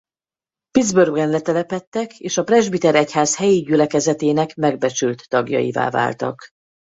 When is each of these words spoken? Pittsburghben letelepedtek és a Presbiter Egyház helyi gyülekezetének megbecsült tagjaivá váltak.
Pittsburghben 0.71 1.29
letelepedtek 1.29 2.19
és 2.19 2.37
a 2.37 2.43
Presbiter 2.43 2.95
Egyház 2.95 3.35
helyi 3.35 3.61
gyülekezetének 3.61 4.55
megbecsült 4.55 5.27
tagjaivá 5.29 5.89
váltak. 5.89 6.47